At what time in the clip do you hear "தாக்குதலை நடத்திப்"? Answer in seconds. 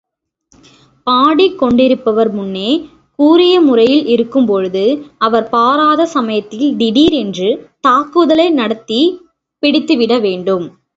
7.79-9.15